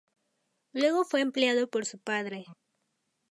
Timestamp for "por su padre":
1.69-2.45